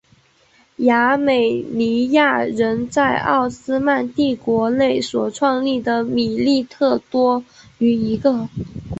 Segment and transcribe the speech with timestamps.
[0.77, 7.43] 亚美尼亚人在奥斯曼帝国内所创立的米利特多
[7.77, 8.49] 于一个。